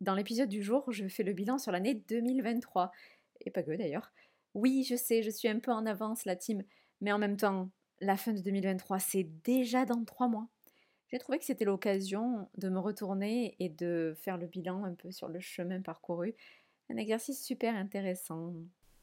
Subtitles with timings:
[0.00, 2.92] Dans l'épisode du jour, je fais le bilan sur l'année 2023.
[3.40, 4.12] Et pas que d'ailleurs.
[4.52, 6.62] Oui, je sais, je suis un peu en avance, la team.
[7.00, 10.48] Mais en même temps, la fin de 2023, c'est déjà dans trois mois.
[11.08, 15.10] J'ai trouvé que c'était l'occasion de me retourner et de faire le bilan un peu
[15.12, 16.34] sur le chemin parcouru.
[16.90, 18.52] Un exercice super intéressant.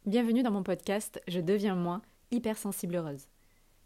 [0.06, 3.28] Bienvenue dans mon podcast Je deviens moi, hypersensible heureuse.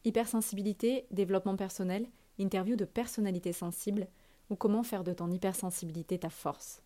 [0.04, 4.08] Hypersensibilité, développement personnel, interview de personnalités sensibles
[4.50, 6.82] ou comment faire de ton hypersensibilité ta force.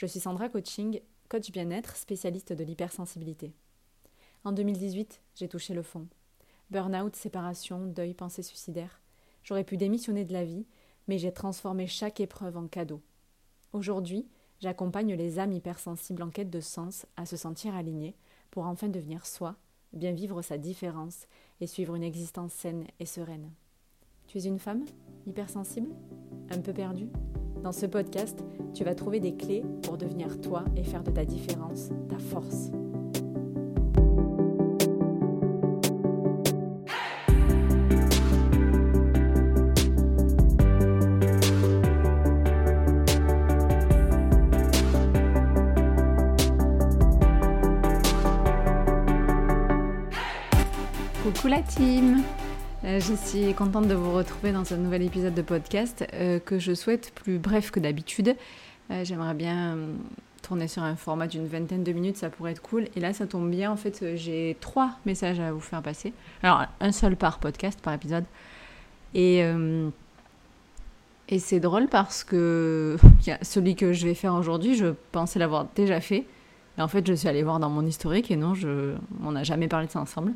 [0.00, 0.98] Je suis Sandra Coaching,
[1.28, 3.52] coach bien-être, spécialiste de l'hypersensibilité.
[4.44, 6.06] En 2018, j'ai touché le fond.
[6.70, 9.02] Burnout, séparation, deuil, pensée suicidaire.
[9.44, 10.64] J'aurais pu démissionner de la vie,
[11.06, 13.02] mais j'ai transformé chaque épreuve en cadeau.
[13.74, 14.26] Aujourd'hui,
[14.60, 18.16] j'accompagne les âmes hypersensibles en quête de sens à se sentir alignées
[18.50, 19.56] pour enfin devenir soi,
[19.92, 21.26] bien vivre sa différence
[21.60, 23.50] et suivre une existence saine et sereine.
[24.28, 24.86] Tu es une femme
[25.26, 25.90] hypersensible?
[26.48, 27.10] Un peu perdue?
[27.62, 28.42] Dans ce podcast,
[28.74, 32.70] tu vas trouver des clés pour devenir toi et faire de ta différence ta force.
[51.22, 52.22] Coucou la team
[52.98, 56.74] je suis contente de vous retrouver dans un nouvel épisode de podcast euh, que je
[56.74, 58.34] souhaite plus bref que d'habitude.
[58.90, 59.78] Euh, j'aimerais bien
[60.42, 62.88] tourner sur un format d'une vingtaine de minutes, ça pourrait être cool.
[62.96, 66.12] Et là, ça tombe bien, en fait, j'ai trois messages à vous faire passer.
[66.42, 68.24] Alors, un seul par podcast, par épisode.
[69.14, 69.44] Et,
[71.28, 72.96] et c'est drôle parce que
[73.42, 76.24] celui que je vais faire aujourd'hui, je pensais l'avoir déjà fait.
[76.78, 79.44] Et en fait, je suis allée voir dans mon historique et non, je, on n'a
[79.44, 80.32] jamais parlé de ça ensemble.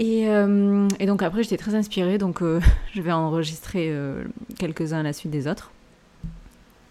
[0.00, 2.60] Euh, et, donc après, j'étais très inspirée, donc euh,
[2.94, 4.24] je vais enregistrer euh,
[4.58, 5.70] quelques-uns à la suite des autres.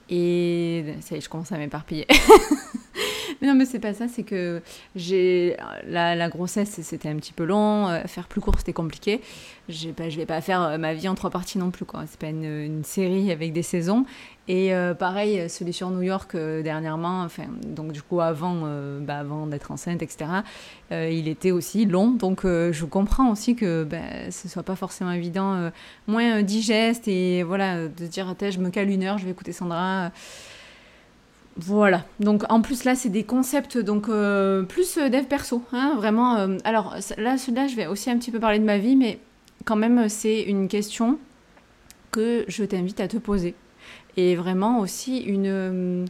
[0.10, 2.06] Et ça y est, je commence à m'éparpiller.
[3.48, 4.62] non, mais c'est pas ça, c'est que
[4.96, 9.22] j'ai la, la, grossesse, c'était un petit peu long, faire plus court, c'était compliqué.
[9.96, 12.04] Pas, je vais pas faire ma vie en trois parties non plus, quoi.
[12.08, 14.06] C'est pas une, série avec des saisons.
[14.48, 19.00] Et euh, pareil, celui sur New York euh, dernièrement, enfin, donc du coup avant, euh,
[19.00, 20.30] bah, d'être enceinte, etc.,
[20.92, 22.12] il était aussi long.
[22.12, 25.72] Donc je comprends aussi que bah, ce soit pas forcément évident,
[26.06, 30.12] moins digeste et voilà, de dire, je me cale une heure, je vais écouter Sandra.
[31.58, 32.06] Voilà.
[32.20, 36.48] Donc en plus là, c'est des concepts donc plus dev perso, hein, vraiment.
[36.64, 39.20] alors là, celui-là, je vais aussi un petit peu parler de ma vie, mais
[39.66, 41.20] quand même, c'est une question
[42.12, 43.56] que je t'invite à te poser
[44.18, 46.06] et vraiment aussi une,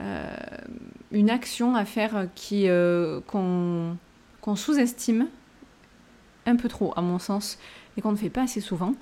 [0.00, 5.28] euh, action à faire qui euh, qu'on sous-estime
[6.46, 7.58] un peu trop, à mon sens,
[7.96, 8.94] et qu'on ne fait pas assez souvent.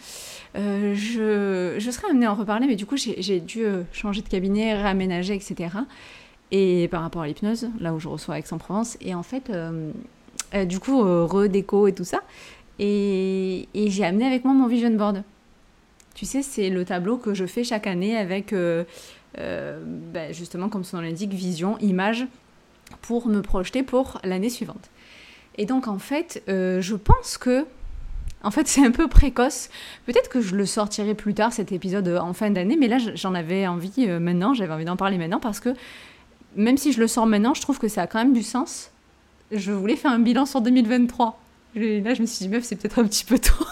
[0.56, 4.28] Euh, je, je, serais amenée à en reparler, mais du coup, j'ai dû changer de
[4.28, 5.76] cabinet, réaménager, etc.
[6.50, 9.50] Et par rapport à l'hypnose, là où je reçois Aix-en-Provence, et en fait,
[10.66, 12.20] du coup, redéco et tout ça.
[12.78, 15.22] Et, j'ai amené avec moi mon vision board.
[16.14, 18.84] Tu sais, c'est le tableau que je fais chaque année avec, euh,
[19.38, 22.26] euh, ben, justement, comme son nom l'indique, vision, image,
[23.00, 24.90] pour me projeter pour l'année suivante.
[25.56, 27.66] Et donc, en fait, euh, je pense que
[28.42, 29.68] en fait, c'est un peu précoce.
[30.06, 33.34] Peut-être que je le sortirai plus tard, cet épisode en fin d'année, mais là, j'en
[33.34, 35.70] avais envie maintenant, j'avais envie d'en parler maintenant, parce que
[36.56, 38.90] même si je le sors maintenant, je trouve que ça a quand même du sens.
[39.50, 41.38] Je voulais faire un bilan sur 2023.
[41.74, 43.64] là, je me suis dit, meuf, c'est peut-être un petit peu tôt.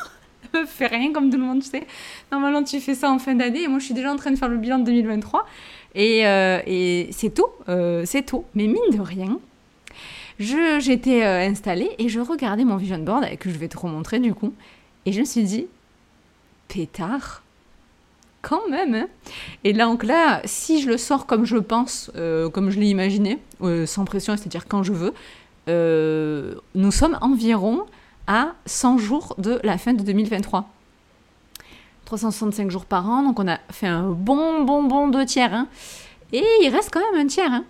[0.66, 1.86] fais rien comme tout le monde, tu sais.
[2.32, 4.36] Normalement, tu fais ça en fin d'année et moi, je suis déjà en train de
[4.36, 5.46] faire le bilan de 2023.
[5.94, 7.32] Et, euh, et c'est
[7.68, 8.44] euh, c'est tout.
[8.54, 9.38] Mais mine de rien,
[10.40, 14.34] j'étais euh, installée et je regardais mon vision board, que je vais te remontrer du
[14.34, 14.52] coup.
[15.06, 15.66] Et je me suis dit,
[16.68, 17.42] pétard,
[18.42, 18.94] quand même.
[18.94, 19.08] Hein
[19.64, 22.10] et là, donc là, si je le sors comme je pense,
[22.52, 23.38] comme je l'ai imaginé,
[23.86, 25.14] sans pression, c'est-à-dire quand je veux,
[26.74, 27.86] nous sommes environ
[28.26, 30.68] à 100 jours de la fin de 2023.
[32.10, 35.54] 365 jours par an, donc on a fait un bon, bon, bon deux tiers.
[35.54, 35.68] Hein.
[36.32, 37.52] Et il reste quand même un tiers.
[37.52, 37.64] Hein.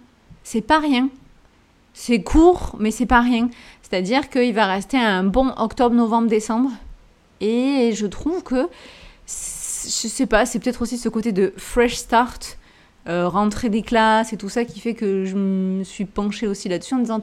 [0.44, 1.10] C'est pas rien.
[2.02, 3.50] C'est court, mais c'est pas rien.
[3.82, 6.70] C'est-à-dire qu'il va rester un bon octobre, novembre, décembre.
[7.42, 8.70] Et je trouve que,
[9.26, 12.56] je sais pas, c'est peut-être aussi ce côté de fresh start,
[13.06, 16.70] euh, rentrée des classes et tout ça qui fait que je me suis penchée aussi
[16.70, 17.20] là-dessus en disant,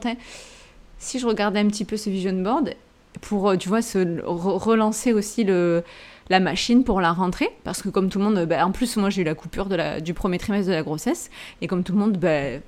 [0.98, 2.74] si je regardais un petit peu ce vision board,
[3.20, 5.82] pour, euh, tu vois, se relancer aussi le,
[6.28, 7.50] la machine pour la rentrée.
[7.64, 9.74] Parce que comme tout le monde, bah, en plus, moi j'ai eu la coupure de
[9.74, 11.30] la, du premier trimestre de la grossesse.
[11.62, 12.60] Et comme tout le monde, bah,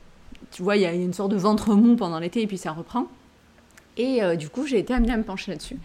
[0.50, 2.72] tu vois, il y a une sorte de ventre mou pendant l'été et puis ça
[2.72, 3.06] reprend.
[3.96, 5.78] Et euh, du coup, j'ai été amenée à me pencher là-dessus.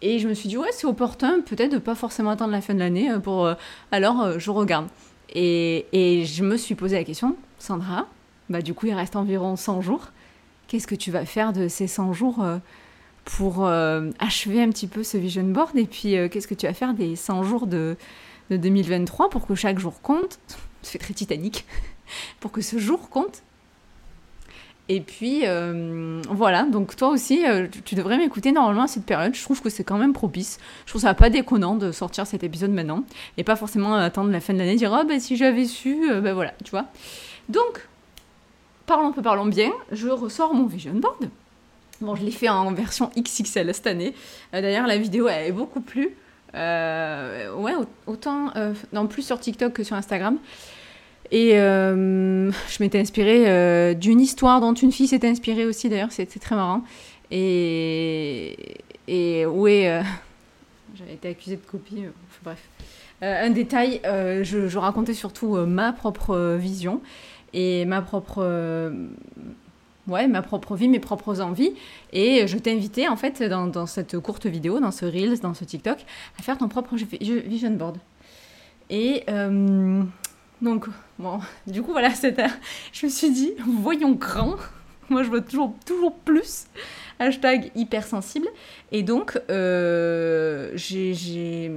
[0.00, 2.74] Et je me suis dit, ouais, c'est opportun, peut-être de pas forcément attendre la fin
[2.74, 3.48] de l'année euh, pour.
[3.90, 4.88] alors, je regarde.
[5.34, 8.06] Et, et je me suis posé la question, Sandra,
[8.50, 10.12] bah du coup il reste environ 100 jours.
[10.68, 12.58] Qu'est-ce que tu vas faire de ces 100 jours euh,
[13.24, 15.76] pour euh, achever un petit peu ce vision board?
[15.76, 17.96] Et puis euh, qu'est-ce que tu vas faire des 100 jours de,
[18.50, 20.38] de 2023 pour que chaque jour compte?
[20.82, 21.64] Ça fait très Titanic.
[22.40, 23.42] pour que ce jour compte
[24.88, 25.44] et puis
[26.28, 27.44] voilà, donc toi aussi,
[27.84, 29.34] tu devrais m'écouter normalement à cette période.
[29.34, 30.58] Je trouve que c'est quand même propice.
[30.84, 33.04] Je trouve ça pas déconnant de sortir cet épisode maintenant
[33.38, 36.34] et pas forcément attendre la fin de l'année dire oh ben si j'avais su, ben
[36.34, 36.86] voilà, tu vois.
[37.48, 37.86] Donc
[38.86, 41.30] parlons peu, parlons bien, je ressors mon vision board.
[42.02, 44.12] Bon, je l'ai fait en version XXL cette année.
[44.54, 46.10] Euh, d'ailleurs, la vidéo, elle est beaucoup plus.
[46.54, 47.72] Euh, ouais,
[48.06, 48.50] autant.
[48.56, 50.38] Euh, non, plus sur TikTok que sur Instagram.
[51.30, 56.54] Et je m'étais inspirée d'une histoire dont une fille s'était inspirée aussi, d'ailleurs, c'était très
[56.54, 56.82] marrant.
[57.30, 58.76] Et.
[59.08, 60.02] Et ouais.
[60.94, 62.04] J'avais été accusée de copie,
[62.44, 62.62] bref.
[63.22, 67.00] un détail, je, racontais surtout ma propre vision
[67.52, 68.90] et ma propre euh,
[70.08, 71.72] ouais, ma propre vie, mes propres envies.
[72.12, 75.64] Et je t'ai invité, en fait, dans, cette courte vidéo, dans ce Reels, dans ce
[75.64, 75.98] TikTok,
[76.38, 77.98] à faire ton propre vision board.
[78.90, 80.02] Et euh,
[80.62, 80.86] donc,
[81.18, 82.10] bon, du coup, voilà,
[82.92, 84.56] je me suis dit, voyons grand.
[85.10, 86.64] Moi, je veux toujours, toujours plus.
[87.18, 88.48] Hashtag hypersensible.
[88.90, 91.70] Et donc, euh, j'ai.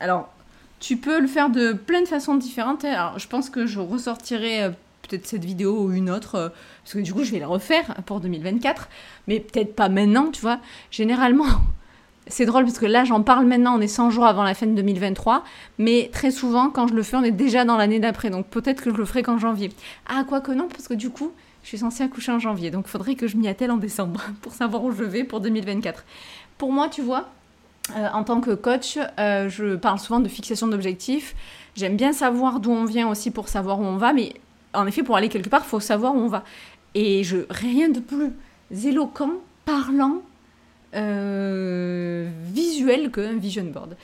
[0.00, 0.32] Alors,
[0.80, 2.84] tu peux le faire de plein de façons différentes.
[2.84, 4.70] Alors, je pense que je ressortirai
[5.08, 6.48] peut-être cette vidéo ou une autre, euh,
[6.82, 8.88] parce que du coup je vais la refaire pour 2024,
[9.26, 10.60] mais peut-être pas maintenant, tu vois.
[10.90, 11.46] Généralement,
[12.28, 14.66] c'est drôle parce que là j'en parle maintenant, on est 100 jours avant la fin
[14.66, 15.44] de 2023,
[15.78, 18.82] mais très souvent quand je le fais, on est déjà dans l'année d'après, donc peut-être
[18.82, 19.70] que je le ferai qu'en janvier.
[20.06, 21.32] Ah, quoi que non, parce que du coup,
[21.62, 24.20] je suis censée accoucher en janvier, donc il faudrait que je m'y attelle en décembre
[24.42, 26.04] pour savoir où je vais pour 2024.
[26.56, 27.28] Pour moi, tu vois,
[27.96, 31.34] euh, en tant que coach, euh, je parle souvent de fixation d'objectifs.
[31.74, 34.34] J'aime bien savoir d'où on vient aussi pour savoir où on va, mais
[34.74, 36.44] en effet, pour aller quelque part, il faut savoir où on va.
[36.94, 38.32] Et je, rien de plus
[38.84, 39.32] éloquent,
[39.64, 40.22] parlant,
[40.94, 43.96] euh, visuel qu'un vision board.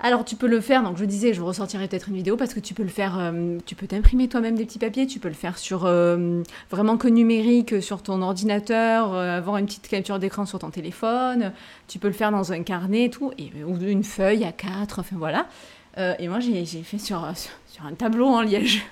[0.00, 2.60] Alors tu peux le faire, donc je disais, je ressortirai peut-être une vidéo parce que
[2.60, 5.34] tu peux le faire, euh, tu peux t'imprimer toi-même des petits papiers, tu peux le
[5.34, 10.58] faire sur euh, vraiment que numérique sur ton ordinateur, avoir une petite capture d'écran sur
[10.58, 11.52] ton téléphone,
[11.86, 14.98] tu peux le faire dans un carnet et tout, et, ou une feuille à quatre,
[14.98, 15.46] enfin voilà.
[15.96, 17.24] et moi j'ai fait sur,
[17.68, 18.84] sur un tableau en liège.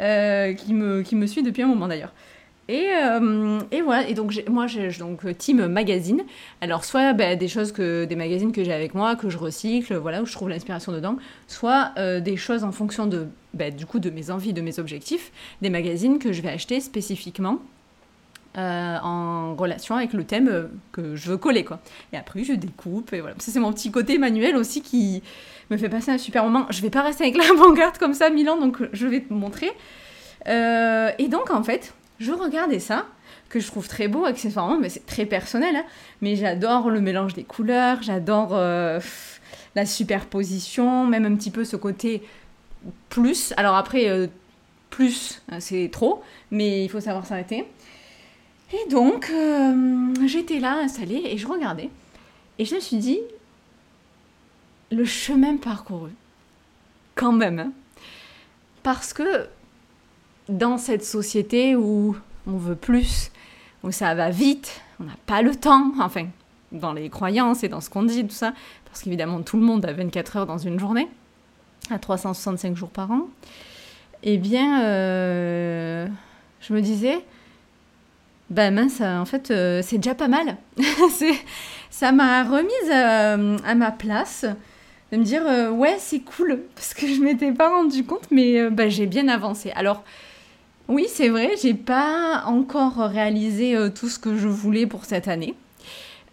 [0.00, 2.12] Euh, qui, me, qui me suit depuis un moment d'ailleurs.
[2.70, 6.22] Et, euh, et, voilà, et donc moi j'ai donc team magazine.
[6.60, 9.96] Alors soit bah, des choses que des magazines que j'ai avec moi, que je recycle,
[9.96, 11.16] voilà, où je trouve l'inspiration dedans,
[11.48, 14.78] soit euh, des choses en fonction de bah, du coup de mes envies, de mes
[14.78, 15.32] objectifs,
[15.62, 17.58] des magazines que je vais acheter spécifiquement
[18.56, 21.80] en relation avec le thème que je veux coller quoi.
[22.12, 23.34] Et après je découpe et voilà.
[23.38, 25.22] Ça c'est mon petit côté manuel aussi qui
[25.70, 26.66] me fait passer un super moment.
[26.70, 29.70] Je vais pas rester avec la avant-garde comme ça Milan, donc je vais te montrer.
[30.48, 33.06] Euh, et donc en fait, je regardais ça,
[33.48, 35.74] que je trouve très beau accessoirement, mais c'est très personnel.
[35.74, 35.84] Hein.
[36.20, 39.00] mais j'adore le mélange des couleurs, j'adore euh,
[39.74, 42.22] la superposition, même un petit peu ce côté
[43.08, 43.52] plus.
[43.56, 44.28] Alors après, euh,
[44.90, 47.66] plus, hein, c'est trop, mais il faut savoir s'arrêter.
[48.72, 49.32] Et donc,
[50.26, 51.90] j'étais là installée et je regardais.
[52.60, 53.18] Et je me suis dit,
[54.92, 56.10] le chemin parcouru.
[57.14, 57.58] Quand même.
[57.58, 57.72] Hein.
[58.82, 59.48] Parce que
[60.50, 63.30] dans cette société où on veut plus,
[63.82, 66.26] où ça va vite, on n'a pas le temps, enfin,
[66.72, 68.52] dans les croyances et dans ce qu'on dit, tout ça,
[68.84, 71.08] parce qu'évidemment tout le monde a 24 heures dans une journée,
[71.90, 73.28] à 365 jours par an,
[74.22, 76.06] eh bien, euh,
[76.60, 77.24] je me disais,
[78.50, 80.56] ben mince, en fait, euh, c'est déjà pas mal.
[81.90, 84.44] ça m'a remise euh, à ma place
[85.12, 88.88] de me dire ouais c'est cool parce que je m'étais pas rendu compte mais bah,
[88.88, 90.04] j'ai bien avancé alors
[90.88, 95.28] oui c'est vrai j'ai pas encore réalisé euh, tout ce que je voulais pour cette
[95.28, 95.54] année.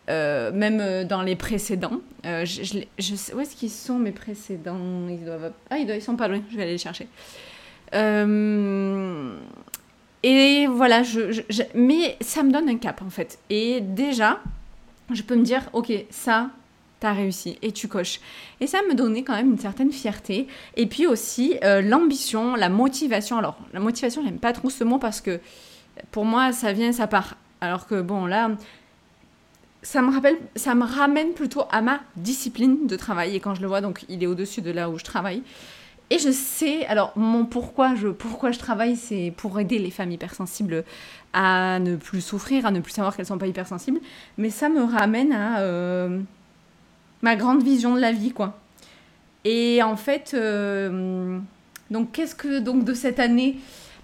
[0.10, 2.00] Même dans les précédents.
[2.24, 4.80] Je, où est-ce qu'ils sont mes précédents?
[5.10, 7.08] Ils doivent ah ils, sont pas loin je vais aller les chercher.
[10.24, 11.01] Et voilà
[11.75, 13.38] mais ça me donne un cap en fait.
[13.50, 14.39] Et déjà
[15.13, 16.50] je peux me dire ok ça
[17.00, 18.20] t'as réussi et tu coches.
[18.60, 20.48] Et ça me donnait quand même une certaine fierté.
[20.75, 23.38] Et puis aussi euh, l'ambition, la motivation.
[23.38, 25.39] Alors, la motivation, j'aime pas trop ce mot parce que
[26.12, 27.36] pour moi, ça vient, ça part.
[27.62, 28.51] Alors que bon, là,
[29.82, 33.36] ça me rappelle, ça me ramène plutôt à ma discipline de travail.
[33.36, 35.44] Et quand je le vois, donc il est au-dessus de là où je travaille.
[36.10, 40.12] Et je sais, alors mon pourquoi je, pourquoi je travaille, c'est pour aider les femmes
[40.12, 40.86] hypersensibles
[41.34, 44.00] à ne plus souffrir, à ne plus savoir qu'elles sont pas hypersensibles.
[44.38, 46.20] Mais ça me ramène à euh,
[47.22, 48.60] ma grande vision de la vie, quoi.
[49.46, 51.40] Et en fait, euh,
[51.90, 53.58] Donc, qu'est-ce que donc de cette année?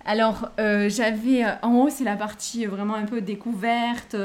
[0.05, 4.15] Alors, euh, j'avais en haut, c'est la partie vraiment un peu découverte,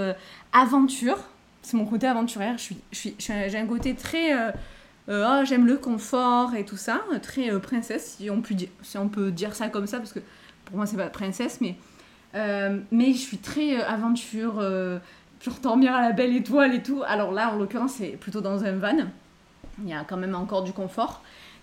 [0.53, 1.19] aventure.
[1.63, 2.57] C'est mon côté aventurière.
[2.57, 4.33] Je suis, je suis, j'ai un côté très
[5.09, 9.09] oh, j'aime le confort et tout ça, très princesse, si on, peut dire, si on
[9.09, 10.21] peut dire ça comme ça, parce que
[10.67, 11.77] pour moi, c'est pas princesse, mais,
[12.93, 14.63] mais je suis très aventure,
[15.41, 17.03] genre dormir à la belle étoile et tout.
[17.07, 19.07] Alors là, en l'occurrence, c'est plutôt dans un van.
[19.83, 21.23] Il y a quand même encore du confort.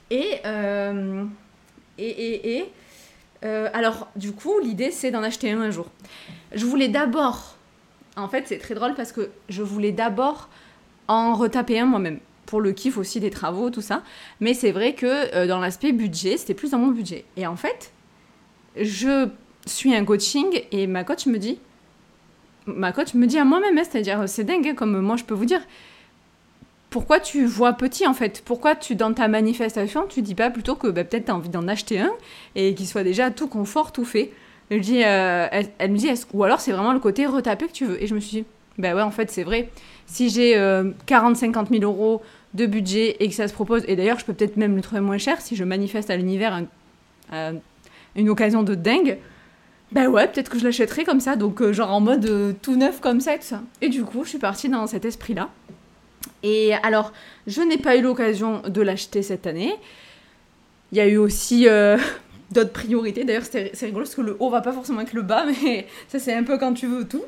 [0.09, 1.25] Et, euh,
[1.97, 2.71] et, et,
[3.43, 5.87] euh, alors, du coup, l'idée, c'est d'en acheter un un jour.
[6.53, 7.55] Je voulais d'abord,
[8.15, 10.49] en fait, c'est très drôle parce que je voulais d'abord
[11.07, 12.19] en retaper un moi-même.
[12.45, 14.03] Pour le kiff aussi des travaux, tout ça.
[14.39, 17.25] Mais c'est vrai que euh, dans l'aspect budget, c'était plus dans mon budget.
[17.37, 17.91] Et en fait,
[18.79, 19.27] je
[19.65, 21.59] suis un coaching et ma coach me dit
[22.67, 25.33] ma coach me dit à moi-même, hein, c'est-à-dire, c'est dingue, hein, comme moi je peux
[25.33, 25.61] vous dire,
[26.89, 28.41] pourquoi tu vois petit en fait?
[28.45, 31.49] Pourquoi tu, dans ta manifestation, tu dis pas plutôt que bah, peut-être tu as envie
[31.49, 32.11] d'en acheter un
[32.55, 34.31] et qu'il soit déjà tout confort, tout fait?
[34.71, 38.01] Dit, euh, elle, me dit, ou alors c'est vraiment le côté retapé que tu veux?
[38.01, 38.45] Et je me suis dit,
[38.77, 39.69] bah ouais, en fait, c'est vrai.
[40.07, 42.21] Si j'ai 40-50 000 euros
[42.53, 45.01] de budget et que ça se propose, et d'ailleurs, je peux peut-être même le trouver
[45.01, 46.63] moins cher si je manifeste à l'univers
[48.15, 49.17] une occasion de dingue
[49.91, 52.75] ben ouais, peut-être que je l'achèterai comme ça, donc euh, genre en mode euh, tout
[52.75, 53.61] neuf comme ça et tout ça.
[53.81, 55.49] Et du coup, je suis partie dans cet esprit-là.
[56.43, 57.13] Et alors,
[57.47, 59.75] je n'ai pas eu l'occasion de l'acheter cette année.
[60.91, 61.97] Il y a eu aussi euh,
[62.51, 63.23] d'autres priorités.
[63.23, 66.19] D'ailleurs, c'est rigolo parce que le haut va pas forcément avec le bas, mais ça
[66.19, 67.23] c'est un peu quand tu veux tout.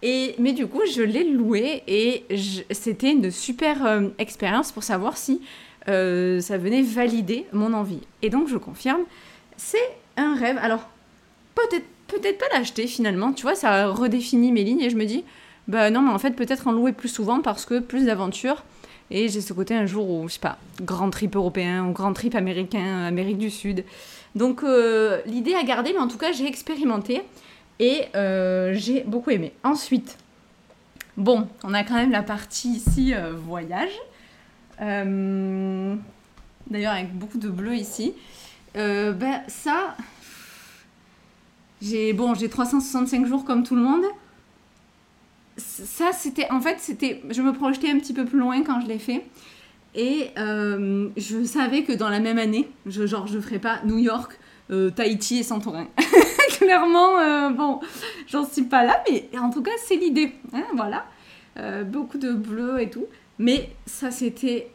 [0.00, 2.24] Et, mais du coup, je l'ai loué et
[2.70, 5.40] c'était une super expérience pour savoir si
[5.86, 8.02] ça venait valider mon envie.
[8.22, 9.02] Et donc, je confirme,
[9.56, 10.56] c'est un rêve.
[10.62, 10.88] Alors,
[11.56, 13.32] peut-être peut-être pas l'acheter finalement.
[13.32, 15.24] Tu vois, ça redéfinit mes lignes et je me dis,
[15.68, 18.64] bah non, mais en fait, peut-être en louer plus souvent parce que plus d'aventures.
[19.10, 22.12] Et j'ai ce côté un jour où, je sais pas, grand trip européen ou grand
[22.12, 23.84] trip américain, Amérique du Sud.
[24.34, 27.22] Donc euh, l'idée à garder, mais en tout cas, j'ai expérimenté
[27.78, 29.52] et euh, j'ai beaucoup aimé.
[29.64, 30.18] Ensuite,
[31.16, 33.92] bon, on a quand même la partie ici euh, voyage.
[34.78, 38.12] D'ailleurs, avec beaucoup de bleu ici.
[38.74, 39.96] ben ça,
[41.80, 44.04] j'ai bon, j'ai 365 jours comme tout le monde.
[45.56, 48.86] Ça, c'était en fait, c'était, je me projetais un petit peu plus loin quand je
[48.86, 49.24] l'ai fait.
[49.94, 53.98] Et euh, je savais que dans la même année, je, genre, je ferais pas New
[53.98, 54.38] York,
[54.70, 55.88] euh, Tahiti et Santorin.
[56.50, 57.80] Clairement, euh, bon,
[58.26, 60.32] j'en suis pas là, mais en tout cas, c'est l'idée.
[60.52, 61.06] Hein, voilà.
[61.84, 63.06] beaucoup de bleu et tout.
[63.38, 64.70] Mais ça, c'était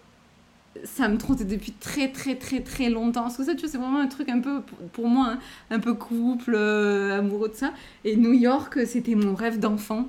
[0.84, 3.24] ça me trottait depuis très très très très longtemps.
[3.24, 4.62] Parce que ça, tu vois, c'est vraiment un truc un peu,
[4.92, 5.40] pour moi, hein,
[5.70, 7.74] un peu couple, euh, amoureux de ça.
[8.04, 10.08] Et New York, c'était mon rêve d'enfant.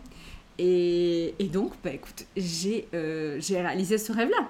[0.58, 4.48] Et, et, donc, bah écoute, j'ai euh, j'ai réalisé ce rêve-là.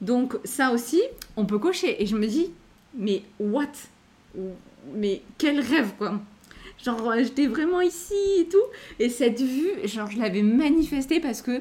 [0.00, 1.00] Donc ça aussi,
[1.36, 2.02] on peut cocher.
[2.02, 2.50] Et je me dis,
[2.96, 3.66] mais what?
[4.94, 6.20] Mais quel rêve, quoi?
[6.84, 8.56] Genre, j'étais vraiment ici et tout.
[9.00, 11.60] Et cette vue, genre, je l'avais manifestée parce que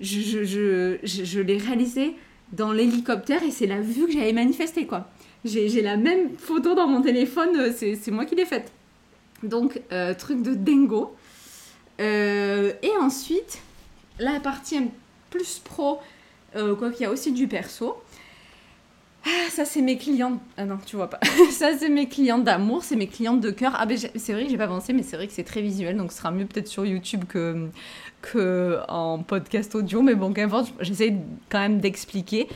[0.00, 2.14] je l'ai réalisée
[2.52, 5.08] dans l'hélicoptère et c'est la vue que j'avais manifestée, quoi.
[5.44, 8.72] J'ai la même photo dans mon téléphone, euh, c'est moi qui l'ai faite.
[9.42, 11.14] Donc, euh, truc de dingo.
[12.00, 13.60] Euh, et ensuite,
[14.18, 14.80] la partie
[15.30, 16.00] plus pro,
[16.52, 17.96] quoi qu'il y a aussi du perso.
[19.30, 20.40] Ah, ça c'est mes clientes.
[20.56, 21.20] Ah non, tu vois pas.
[21.50, 23.74] ça c'est mes clientes d'amour, c'est mes clientes de cœur.
[23.78, 25.96] Ah ben c'est vrai que j'ai pas pensé, mais c'est vrai que c'est très visuel,
[25.96, 27.68] donc ce sera mieux peut-être sur YouTube que,
[28.22, 31.14] que en podcast audio, mais bon, qu'importe, j'essaie
[31.50, 32.48] quand même d'expliquer.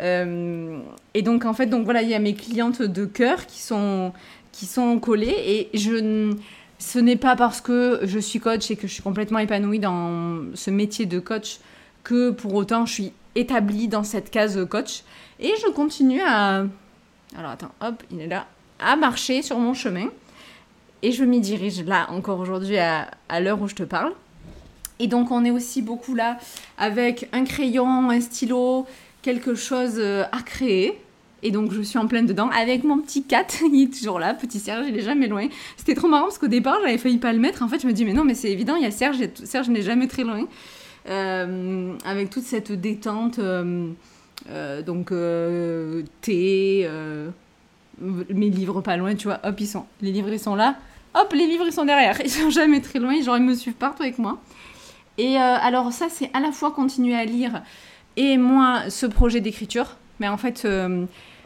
[0.00, 0.80] Euh,
[1.14, 4.12] et donc, en fait, donc voilà, il y a mes clientes de cœur qui sont,
[4.50, 5.36] qui sont collées,
[5.72, 6.34] et je,
[6.80, 10.40] ce n'est pas parce que je suis coach et que je suis complètement épanouie dans
[10.54, 11.58] ce métier de coach
[12.02, 15.02] que pour autant je suis établie dans cette case coach.
[15.40, 16.64] Et je continue à...
[17.36, 18.46] Alors attends, hop, il est là.
[18.78, 20.08] À marcher sur mon chemin.
[21.02, 23.08] Et je m'y dirige là encore aujourd'hui à,
[23.40, 24.12] l'heure où je te parle.
[24.98, 26.38] Et donc on est aussi beaucoup là
[26.78, 28.86] avec un crayon, un stylo,
[29.20, 30.98] quelque chose euh, à créer.
[31.42, 34.32] Et donc je suis en pleine dedans avec mon petit cat, il est toujours là,
[34.32, 35.48] petit Serge, il est jamais loin.
[35.76, 37.62] C'était trop marrant parce qu'au départ j'avais failli pas le mettre.
[37.62, 39.68] En fait je me dis mais non mais c'est évident, il y a Serge, Serge
[39.68, 40.46] n'est jamais très loin.
[41.08, 43.90] Euh, avec toute cette détente, euh,
[44.84, 45.12] donc
[46.20, 46.88] thé,
[48.00, 50.76] mes livres pas loin, tu vois, hop ils sont, les livres ils sont là,
[51.14, 53.74] hop les livres ils sont derrière, ils sont jamais très loin, genre ils me suivent
[53.74, 54.38] partout avec moi.
[55.18, 57.62] Et euh, alors ça, c'est à la fois continuer à lire
[58.16, 59.96] et moi, ce projet d'écriture.
[60.20, 61.04] Mais en fait, euh,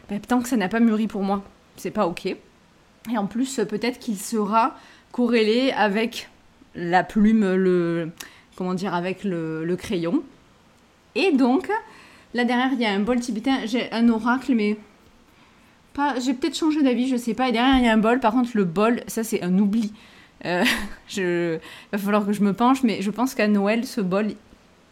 [0.09, 1.43] bah, tant que ça n'a pas mûri pour moi,
[1.77, 2.25] c'est pas ok.
[2.25, 4.75] Et en plus, peut-être qu'il sera
[5.11, 6.29] corrélé avec
[6.75, 8.09] la plume, le
[8.55, 10.23] comment dire, avec le, crayon.
[11.15, 11.69] Et donc,
[12.33, 13.65] là derrière, il y a un bol tibétain.
[13.65, 14.77] J'ai un oracle, mais
[15.93, 17.49] pas, j'ai peut-être changé d'avis, je sais pas.
[17.49, 18.19] Et derrière, il y a un bol.
[18.19, 19.93] Par contre, le bol, ça, c'est un oubli.
[20.45, 20.63] Euh,
[21.07, 21.57] je,
[21.91, 24.27] va falloir que je me penche, mais je pense qu'à Noël, ce bol,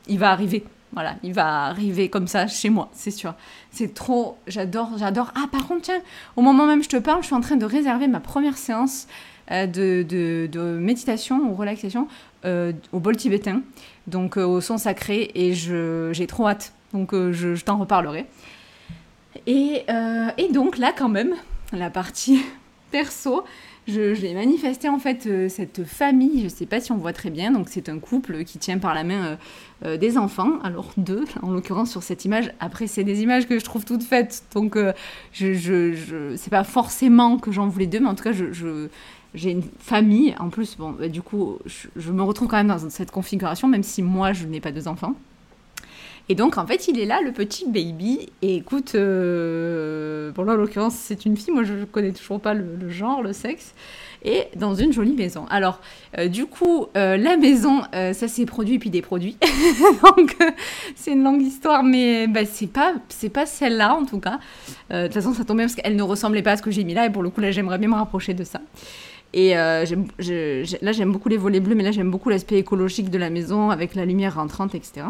[0.08, 0.64] il va arriver.
[0.92, 3.36] Voilà, il va arriver comme ça chez moi, c'est sûr.
[3.70, 5.32] C'est trop, j'adore, j'adore.
[5.36, 6.02] Ah, par contre, tiens,
[6.36, 9.08] au moment même je te parle, je suis en train de réserver ma première séance
[9.52, 12.08] euh, de, de, méditation ou relaxation
[12.44, 13.62] euh, au bol tibétain,
[14.08, 16.74] donc au son sacré, et j'ai trop hâte.
[16.94, 18.26] Donc je, je t'en reparlerai.
[19.48, 19.86] Et,
[20.38, 21.36] et, donc là, quand même,
[21.72, 22.42] la partie
[22.92, 23.44] perso,
[23.90, 27.30] je, l'ai manifesté en fait euh, cette famille, je sais pas si on voit très
[27.30, 29.36] bien, donc c'est un couple qui tient par la main euh,
[29.86, 32.52] euh, des enfants, alors deux en l'occurrence sur cette image.
[32.60, 34.78] Après c'est des images que je trouve toutes faites, donc
[35.34, 38.90] je, je c'est pas forcément que j'en voulais deux, mais en tout cas je,
[39.34, 40.36] j'ai une famille.
[40.40, 43.84] En plus, bon, bah, du coup, je, me retrouve quand même dans cette configuration, même
[43.84, 45.14] si moi je n'ai pas deux enfants.
[46.32, 48.30] Et donc, en fait, il est là, le petit baby.
[48.44, 51.52] Et écoute, euh, bon là, en l'occurrence, c'est une fille.
[51.52, 53.74] Moi, je connais toujours pas le, genre, le sexe.
[54.24, 55.48] Et dans une jolie maison.
[55.50, 55.80] Alors,
[56.20, 59.38] euh, du coup, euh, la maison, ça c'est produit et puis des produits.
[60.04, 60.38] donc,
[60.96, 62.94] c'est une longue histoire, mais bah, c'est pas,
[63.34, 64.40] pas celle-là en tout cas.
[64.92, 66.94] de toute façon, ça tombait parce qu'elle ne ressemblait pas à ce que j'ai mis
[66.94, 67.08] là.
[67.08, 68.62] Et pour le coup, là, j'aimerais bien me rapprocher de ça.
[69.34, 73.32] Et là, j'aime beaucoup les volets bleus, mais là, j'aime beaucoup l'aspect écologique de la
[73.32, 75.06] maison avec la lumière rentrante, etc.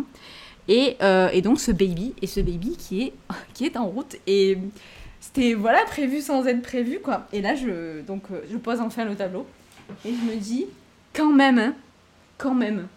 [0.70, 3.14] Euh, et, donc ce baby, et ce baby qui est,
[3.54, 4.16] qui est en route.
[4.28, 4.58] Et
[5.20, 7.28] c'était voilà prévu sans être prévu quoi.
[7.34, 9.46] Et là je donc euh, je pose enfin le tableau
[10.06, 10.66] et je me dis
[11.14, 11.74] quand même hein,
[12.38, 12.88] quand même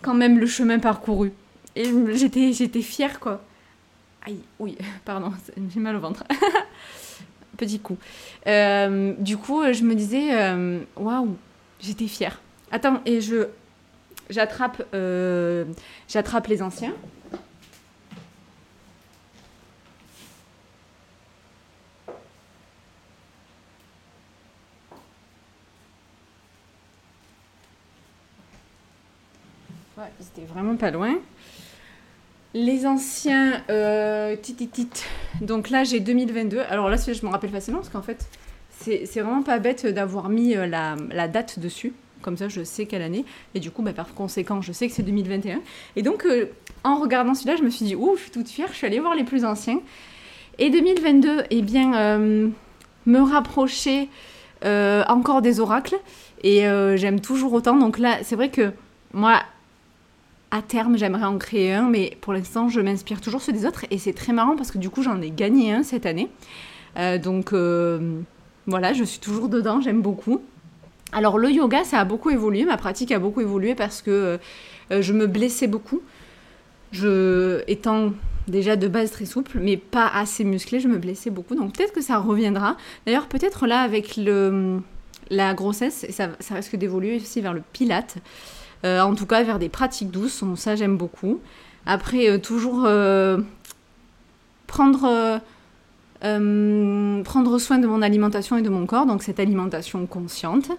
[0.00, 1.32] quand même le chemin parcouru.
[1.76, 3.42] Et j'étais j'étais fière quoi.
[4.24, 5.32] Aïe, oui, pardon,
[5.72, 6.24] j'ai mal au ventre.
[7.58, 7.98] Petit coup.
[8.46, 10.30] Euh, du coup, je me disais
[10.96, 11.36] waouh,
[11.80, 12.40] j'étais fière.
[12.70, 13.48] Attends, et je
[14.30, 15.64] j'attrape euh,
[16.08, 16.94] j'attrape les anciens.
[29.98, 31.14] Ouais, c'était vraiment pas loin.
[32.54, 34.36] Les anciens, euh,
[35.40, 36.60] donc là j'ai 2022.
[36.60, 38.26] Alors là, je me rappelle facilement parce qu'en fait,
[38.80, 41.92] c'est vraiment pas bête d'avoir mis euh, la, date dessus.
[42.22, 43.24] Comme ça, je sais quelle année.
[43.54, 45.60] Et du coup, bah, par conséquent, je sais que c'est 2021.
[45.96, 46.46] Et donc, euh,
[46.84, 48.68] en regardant celui-là, je me suis dit, ouh, je suis toute fière.
[48.70, 49.80] Je suis allée voir les plus anciens.
[50.58, 52.48] Et 2022, eh bien, euh,
[53.06, 54.08] me rapprocher
[54.64, 55.96] euh, encore des oracles.
[56.44, 56.62] Et
[56.96, 57.76] j'aime toujours autant.
[57.76, 58.72] Donc là, c'est vrai que
[59.12, 59.42] moi,
[60.50, 61.88] à terme, j'aimerais en créer un.
[61.88, 63.84] Mais pour l'instant, je m'inspire toujours ceux des autres.
[63.90, 66.28] Et c'est très marrant parce que du coup, j'en ai gagné un cette année.
[67.22, 67.52] donc
[68.66, 69.80] voilà, je suis toujours dedans.
[69.80, 70.42] J'aime beaucoup.
[71.12, 74.38] Alors le yoga, ça a beaucoup évolué, ma pratique a beaucoup évolué parce que
[74.90, 76.00] euh, je me blessais beaucoup.
[76.90, 78.12] Je, étant
[78.48, 81.54] déjà de base très souple, mais pas assez musclée, je me blessais beaucoup.
[81.54, 82.76] Donc peut-être que ça reviendra.
[83.06, 84.18] D'ailleurs, peut-être là, avec
[85.30, 88.16] la grossesse, ça, ça risque d'évoluer aussi vers le pilate.
[88.84, 90.42] Euh, en tout cas, vers des pratiques douces.
[90.56, 91.40] ça, j'aime beaucoup.
[91.86, 92.88] Après, euh, toujours
[94.66, 95.40] prendre,
[96.22, 99.06] prendre soin de mon alimentation et de mon corps.
[99.06, 100.70] Donc cette alimentation consciente.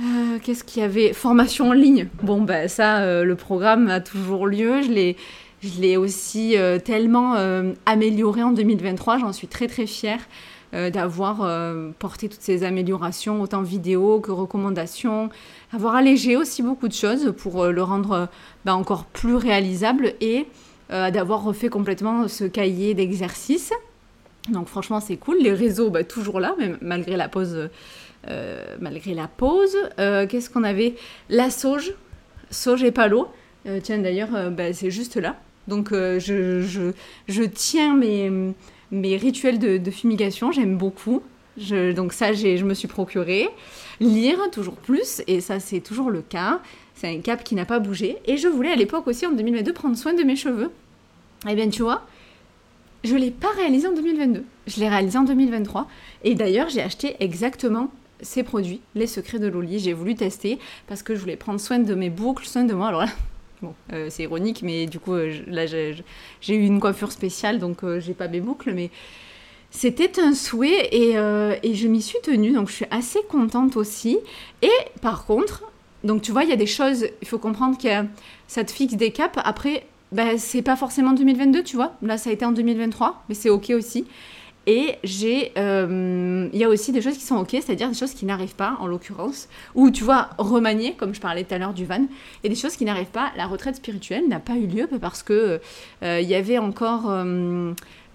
[0.00, 1.12] Euh, qu'est-ce qu'il y avait?
[1.12, 2.08] Formation en ligne.
[2.22, 4.82] Bon, ben ça, euh, le programme a toujours lieu.
[4.82, 5.16] Je l'ai,
[5.62, 7.34] je l'ai aussi euh, tellement
[7.86, 9.18] amélioré en 2023.
[9.18, 10.20] J'en suis très très fière
[10.72, 11.48] d'avoir
[11.98, 15.30] porté toutes ces améliorations, autant vidéo que recommandations,
[15.72, 18.28] avoir allégé aussi beaucoup de choses pour le rendre
[18.66, 20.46] ben, encore plus réalisable et
[20.90, 23.72] d'avoir refait complètement ce cahier d'exercices.
[24.48, 25.38] Donc franchement, c'est cool.
[25.40, 27.68] Les réseaux, ben, toujours là, même malgré la pause
[28.28, 29.76] euh, malgré la pause.
[30.00, 30.94] Euh, qu'est-ce qu'on avait?
[31.28, 31.92] La sauge,
[32.50, 33.28] sauge et palo.
[33.66, 35.36] Euh, tiens, d'ailleurs, bah, c'est juste là.
[35.68, 36.92] Donc, je,
[37.28, 38.30] je, tiens mes,
[38.90, 41.22] mes rituels de, fumigation, j'aime beaucoup.
[41.70, 43.48] Donc ça, je me suis procuré.
[43.98, 46.60] Lire, toujours plus, et ça, c'est toujours le cas.
[46.94, 48.18] C'est un cap qui n'a pas bougé.
[48.26, 50.70] Et je voulais à l'époque aussi, en 2022, prendre soin de mes cheveux.
[51.48, 52.06] Eh bien, tu vois,
[53.06, 54.44] je ne l'ai pas réalisé en 2022.
[54.66, 55.88] Je l'ai réalisé en 2023.
[56.24, 57.90] Et d'ailleurs, j'ai acheté exactement
[58.20, 59.78] ces produits, les secrets de Loli.
[59.78, 62.88] J'ai voulu tester parce que je voulais prendre soin de mes boucles, soin de moi.
[62.88, 63.08] Alors là,
[63.62, 65.94] bon, euh, c'est ironique, mais du coup, euh, là, j'ai
[66.48, 68.90] eu une coiffure spéciale, donc euh, j'ai pas mes boucles, mais
[69.70, 71.16] c'était un souhait et,
[71.62, 74.18] et je m'y suis tenue, donc je suis assez contente aussi.
[74.62, 74.70] Et
[75.02, 75.64] par contre,
[76.02, 77.88] donc tu vois, il y a des choses, il faut comprendre que
[78.46, 79.38] ça te fixe des caps.
[79.44, 81.92] Après, ben, c'est pas forcément 2022, tu vois.
[82.02, 84.06] Là, ça a été en 2023, mais c'est ok aussi.
[84.68, 88.26] Et j'ai, il y a aussi des choses qui sont ok, c'est-à-dire des choses qui
[88.26, 91.84] n'arrivent pas, en l'occurrence, ou tu vois, remanier, comme je parlais tout à l'heure du
[91.84, 92.04] van,
[92.42, 93.30] et des choses qui n'arrivent pas.
[93.36, 95.60] La retraite spirituelle n'a pas eu lieu parce que
[96.02, 97.12] il y avait encore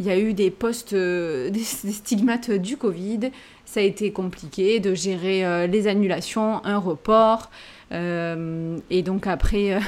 [0.02, 3.32] il y a eu des postes, des, stigmates du Covid.
[3.66, 7.52] Ça a été compliqué de gérer euh, les annulations, un report.
[7.92, 9.80] Euh, et donc après, euh,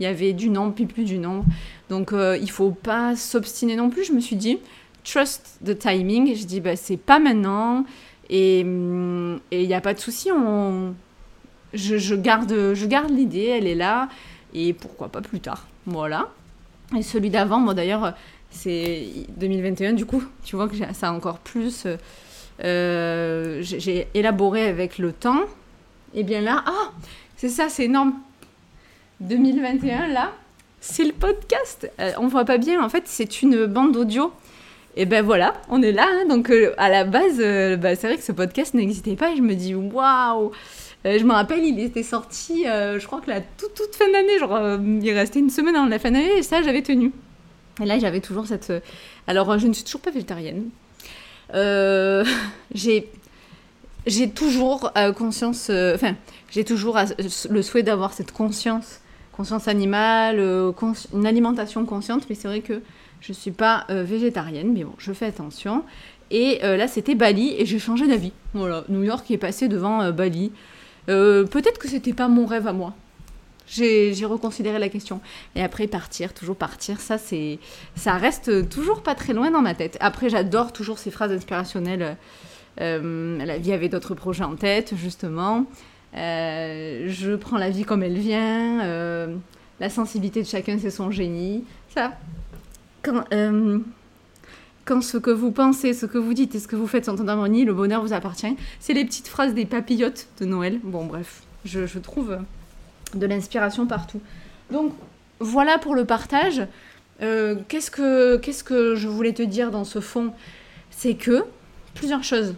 [0.00, 1.44] il y avait du nombre, puis plus du nombre.
[1.88, 4.04] Donc il faut pas s'obstiner non plus.
[4.04, 4.58] Je me suis dit,
[5.04, 6.34] trust the timing.
[6.36, 7.84] je dis, bah, c'est pas maintenant.
[8.30, 10.30] Et il n'y a pas de souci.
[10.30, 10.94] On...
[11.74, 14.08] Je, je, garde, je garde l'idée, elle est là.
[14.54, 15.66] Et pourquoi pas plus tard.
[15.86, 16.28] Voilà.
[16.96, 18.14] Et celui d'avant, moi d'ailleurs,
[18.50, 19.06] c'est
[19.36, 21.86] 2021, du coup, tu vois que ça encore plus.
[22.64, 25.42] Euh, j'ai élaboré avec le temps.
[26.14, 26.92] Et bien là, ah,
[27.36, 28.14] c'est ça, c'est énorme.
[29.20, 30.32] 2021, là,
[30.80, 31.90] c'est le podcast.
[32.00, 34.32] Euh, on voit pas bien, en fait, c'est une bande audio.
[34.96, 36.06] Et ben voilà, on est là.
[36.10, 36.26] Hein.
[36.28, 37.38] donc euh, à la base,
[37.78, 39.32] bah, c'est vrai que ce podcast n'existait pas.
[39.32, 40.52] Et je me dis, waouh!
[41.04, 44.78] je me rappelle, il était sorti, je crois que la toute, toute fin d'année, genre,
[45.02, 47.12] il restait une semaine avant la fin d'année, et ça, j'avais tenu.
[47.80, 48.70] Et là, j'avais toujours cette.
[48.70, 48.80] Euh,
[49.26, 50.70] alors, je ne suis toujours pas végétarienne.
[51.54, 52.24] Euh,
[52.74, 53.10] j'ai
[54.06, 56.14] j'ai toujours euh, conscience, enfin,
[56.50, 56.98] j'ai toujours
[57.50, 59.00] le souhait d'avoir cette conscience,
[59.38, 60.38] conscience animale,
[61.14, 62.82] une alimentation consciente, mais c'est vrai que
[63.22, 65.84] je ne suis pas végétarienne, mais bon, je fais attention.
[66.30, 68.32] Et là, c'était Bali, et j'ai changé d'avis.
[68.52, 70.52] Voilà, New York est passé devant Bali.
[71.06, 72.94] Peut-être que c'était pas mon rêve à moi
[73.68, 75.20] j'ai reconsidéré la question.
[75.54, 79.96] Et après, partir, toujours partir, ça, ça reste toujours pas très loin dans ma tête.
[80.00, 82.16] Après, j'adore toujours ces phrases inspirationnelles.
[82.80, 85.66] Euh, la vie avait d'autres projets en tête, justement.
[86.14, 88.80] Euh, je prends la vie comme elle vient.
[88.82, 89.36] Euh,
[89.80, 91.64] la sensibilité de chacun, c'est son génie.
[91.94, 92.12] Ça.
[93.02, 93.24] Quand,
[94.84, 97.20] quand ce que vous pensez, ce que vous dites et ce que vous faites sont
[97.20, 98.56] en harmonie, le bonheur vous appartient.
[98.80, 100.80] C'est les petites phrases des papillotes de Noël.
[100.82, 102.38] Bon, bref, je, je trouve
[103.14, 104.20] de l'inspiration partout.
[104.70, 104.92] Donc
[105.38, 106.66] voilà pour le partage.
[107.20, 110.32] Euh, qu'est-ce, que, qu'est-ce que je voulais te dire dans ce fond?
[110.90, 111.44] C'est que
[111.94, 112.54] plusieurs choses.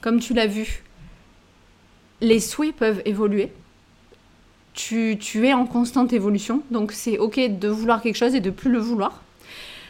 [0.00, 0.82] Comme tu l'as vu,
[2.20, 3.52] les souhaits peuvent évoluer.
[4.74, 8.50] Tu, tu, es en constante évolution, donc c'est ok de vouloir quelque chose et de
[8.50, 9.22] plus le vouloir.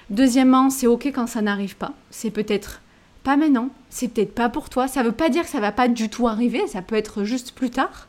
[0.08, 1.92] Deuxièmement, c'est ok quand ça n'arrive pas.
[2.10, 2.80] C'est peut-être
[3.22, 4.88] pas maintenant, c'est peut-être pas pour toi.
[4.88, 7.52] Ça veut pas dire que ça va pas du tout arriver, ça peut être juste
[7.52, 8.08] plus tard.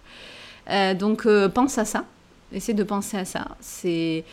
[0.69, 2.05] Euh, donc euh, pense à ça.
[2.53, 3.49] Essaie de penser à ça.
[3.59, 4.23] C'est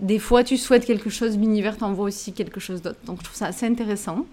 [0.00, 2.98] des fois tu souhaites quelque chose, l'univers t'envoie aussi quelque chose d'autre.
[3.04, 4.26] Donc je trouve ça assez intéressant.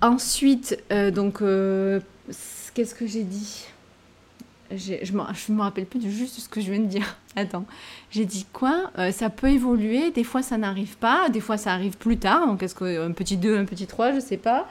[0.00, 1.42] Ensuite, euh, donc
[2.78, 3.64] qu'est-ce que j'ai dit?
[4.70, 7.16] Je ne me rappelle plus du juste ce que je viens de dire.
[7.36, 7.64] Attends,
[8.12, 8.92] j'ai dit quoi?
[9.10, 12.46] Ça peut évoluer, des fois ça n'arrive pas, des fois ça arrive plus tard.
[12.46, 14.68] Donc est-ce qu'un petit 2, un petit 3, je sais pas.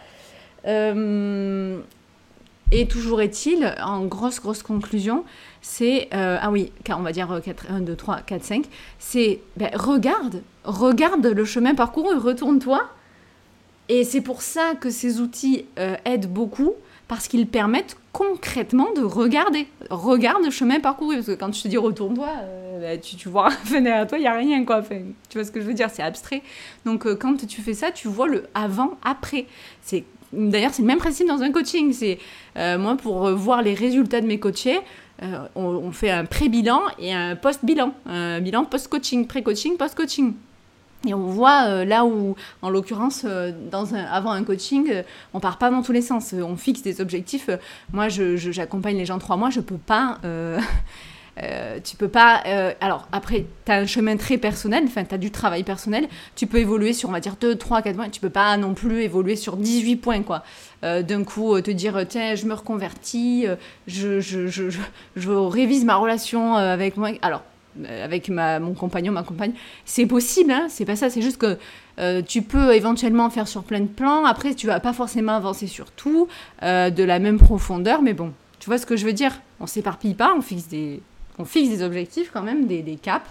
[2.72, 5.26] Et toujours est-il, en grosse, grosse conclusion,
[5.62, 8.66] c'est, euh, ah oui, on va dire 4, 1, 2, 3, 4, 5,
[9.00, 12.90] c'est, ben, regarde, regarde le chemin parcouru, retourne-toi.
[13.90, 16.74] Et c'est pour ça que ces outils euh, aident beaucoup,
[17.08, 19.68] parce qu'ils permettent concrètement de regarder.
[19.90, 23.30] Regarde le chemin parcouru, parce que quand je te dis retourne-toi, euh, ben, tu, tu,
[23.30, 24.80] vois, à toi, il n'y a rien, quoi.
[24.80, 26.42] Enfin, tu vois ce que je veux dire, c'est abstrait.
[26.86, 29.46] Donc quand tu fais ça, tu vois le avant-après.
[30.34, 31.96] D'ailleurs, c'est le même principe dans un coaching.
[32.58, 34.80] Euh, moi pour voir les résultats de mes coachés,
[35.24, 40.34] euh, on, fait un pré-bilan et un post-bilan, un bilan post-coaching, pré-coaching, post-coaching.
[41.08, 45.70] Et on voit euh, là où, en l'occurrence, un, avant un coaching, on part pas
[45.72, 46.34] dans tous les sens.
[46.34, 47.50] On fixe des objectifs.
[47.92, 50.20] moi, j'accompagne les gens trois mois, je peux pas
[51.44, 52.44] euh, tu peux pas.
[52.46, 56.08] Euh, alors, après, tu as un chemin très personnel, enfin, tu as du travail personnel.
[56.36, 58.10] Tu peux évoluer sur, on va dire, 2, 3, 4 points.
[58.10, 60.44] Tu peux pas non plus évoluer sur 18 points, quoi.
[60.84, 63.46] Euh, d'un coup, te dire, tiens, je me reconvertis,
[63.88, 67.10] je, je, révise ma relation avec moi.
[67.22, 67.44] Alors,
[68.04, 69.54] avec ma, mon compagnon, ma compagne,
[69.86, 71.58] c'est possible, hein, c'est pas ça, c'est juste que
[72.22, 74.24] tu peux éventuellement faire sur plein de plans.
[74.26, 76.28] Après, tu vas pas forcément avancer sur tout
[76.62, 80.14] de la même profondeur, mais bon, tu vois ce que je veux dire On s'éparpille
[80.14, 81.02] pas, on fixe des,
[81.40, 83.30] on fixe des objectifs quand même, des, caps.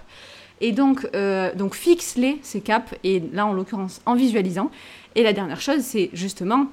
[0.61, 4.71] Et donc, euh, donc fixe-les, ces caps, et là en l'occurrence en visualisant.
[5.15, 6.67] Et la dernière chose, c'est justement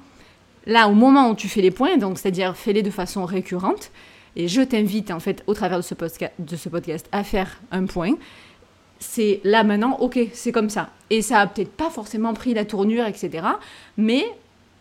[0.66, 3.90] là au moment où tu fais les points, donc c'est-à-dire fais-les de façon récurrente.
[4.36, 5.94] Et je t'invite en fait au travers de ce,
[6.38, 8.14] de ce podcast à faire un point.
[8.98, 10.90] C'est là maintenant, ok, c'est comme ça.
[11.10, 13.46] Et ça a peut-être pas forcément pris la tournure, etc.
[13.96, 14.24] Mais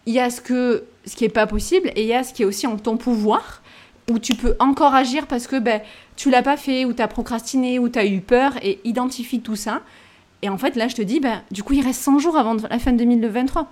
[0.05, 2.33] il y a ce, que, ce qui est pas possible et il y a ce
[2.33, 3.61] qui est aussi en ton pouvoir
[4.09, 5.81] où tu peux encore agir parce que ben,
[6.15, 9.39] tu l'as pas fait, ou tu as procrastiné, ou tu as eu peur, et identifie
[9.39, 9.81] tout ça.
[10.41, 12.55] Et en fait, là, je te dis, ben, du coup, il reste 100 jours avant
[12.69, 13.71] la fin de 2023.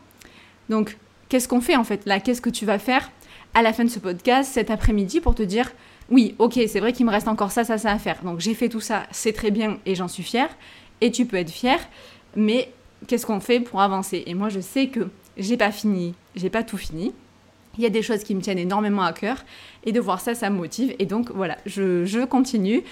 [0.69, 2.05] Donc, qu'est-ce qu'on fait en fait?
[2.05, 3.11] Là Qu'est-ce que tu vas faire?
[3.53, 5.71] À la fin de ce podcast cet après-midi pour te dire,
[6.09, 8.23] oui, ok, c'est vrai qu'il me reste encore ça, ça, ça à faire.
[8.23, 10.49] Donc, j'ai fait tout ça, c'est très bien et j'en suis fière.
[10.99, 11.79] Et tu peux être fière,
[12.35, 12.71] mais
[13.07, 14.23] qu'est-ce qu'on fait pour avancer?
[14.27, 17.13] Et moi, je sais que j'ai pas fini, j'ai pas tout fini.
[17.77, 19.37] Il y a des choses qui me tiennent énormément à cœur
[19.85, 20.93] et de voir ça, ça me motive.
[20.99, 22.83] Et donc voilà, je, continue.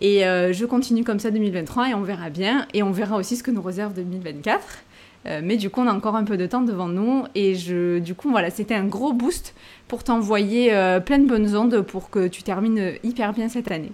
[0.00, 2.66] Et euh, je continue comme ça 2023 et on verra bien.
[2.72, 4.84] Et on verra aussi ce que nous réserve 2024.
[5.26, 7.24] Euh, mais du coup, on a encore un peu de temps devant nous.
[7.34, 9.54] Et je, du coup, voilà, c'était un gros boost
[9.88, 13.92] pour t'envoyer euh, plein de bonnes ondes pour que tu termines hyper bien cette année.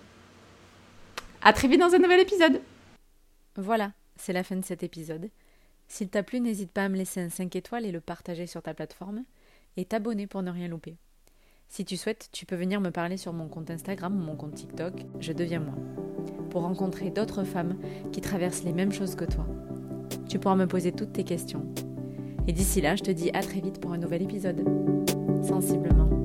[1.42, 2.60] À très vite dans un nouvel épisode.
[3.56, 5.30] Voilà, c'est la fin de cet épisode.
[5.88, 8.62] S'il t'a plu, n'hésite pas à me laisser un 5 étoiles et le partager sur
[8.62, 9.22] ta plateforme
[9.76, 10.96] et t'abonner pour ne rien louper.
[11.68, 14.54] Si tu souhaites, tu peux venir me parler sur mon compte Instagram ou mon compte
[14.54, 15.74] TikTok, je deviens moi,
[16.50, 17.76] pour rencontrer d'autres femmes
[18.12, 19.46] qui traversent les mêmes choses que toi.
[20.36, 21.62] Tu pourras me poser toutes tes questions.
[22.46, 24.62] Et d'ici là, je te dis à très vite pour un nouvel épisode.
[25.42, 26.15] Sensiblement.